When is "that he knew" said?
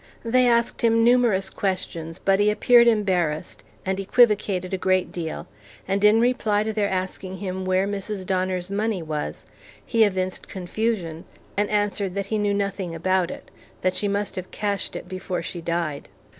12.15-12.55